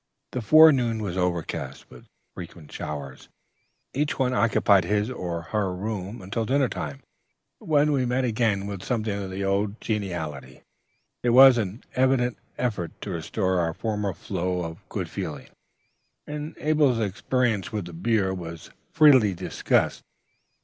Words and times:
"The 0.31 0.41
forenoon 0.41 1.03
was 1.03 1.15
overcast, 1.15 1.91
with 1.91 2.07
frequent 2.33 2.71
showers. 2.71 3.29
Each 3.93 4.17
one 4.17 4.33
occupied 4.33 4.83
his 4.85 5.11
or 5.11 5.43
her 5.51 5.71
room 5.75 6.23
until 6.23 6.43
dinner 6.43 6.67
time, 6.69 7.03
when 7.59 7.91
we 7.91 8.07
met 8.07 8.25
again 8.25 8.65
with 8.65 8.81
something 8.81 9.21
of 9.25 9.29
the 9.29 9.43
old 9.45 9.79
geniality. 9.79 10.63
There 11.21 11.31
was 11.31 11.59
an 11.59 11.83
evident 11.93 12.39
effort 12.57 12.99
to 13.01 13.11
restore 13.11 13.59
our 13.59 13.75
former 13.75 14.13
flow 14.15 14.63
of 14.65 14.89
good 14.89 15.07
feeling. 15.07 15.49
Abel's 16.27 16.97
experience 16.97 17.71
with 17.71 17.85
the 17.85 17.93
beer 17.93 18.33
was 18.33 18.71
freely 18.93 19.35
discussed. 19.35 20.01